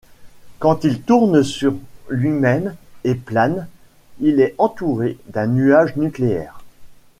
[0.57, 1.75] Quand il tourne sur
[2.09, 3.67] lui-même et plane,
[4.19, 6.63] il est entouré d'un nuage nucléaire.